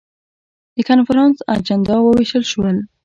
[0.75, 2.77] د کنفرانس اجندا وویشل شول.